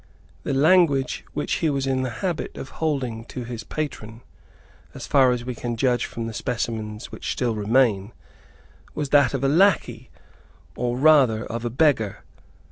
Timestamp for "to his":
3.25-3.63